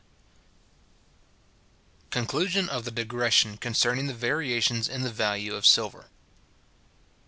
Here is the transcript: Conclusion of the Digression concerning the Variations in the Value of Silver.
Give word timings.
Conclusion 2.09 2.67
of 2.67 2.85
the 2.85 2.89
Digression 2.89 3.57
concerning 3.57 4.07
the 4.07 4.15
Variations 4.15 4.89
in 4.89 5.03
the 5.03 5.13
Value 5.13 5.53
of 5.53 5.63
Silver. 5.63 6.09